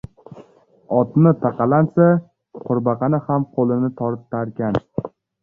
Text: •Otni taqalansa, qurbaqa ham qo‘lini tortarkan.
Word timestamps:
•Otni 0.99 1.33
taqalansa, 1.43 2.07
qurbaqa 2.63 3.11
ham 3.27 3.47
qo‘lini 3.59 3.93
tortarkan. 4.01 4.83